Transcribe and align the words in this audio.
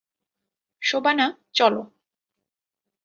শোবানা, 0.81 1.27
চলো! 1.53 1.81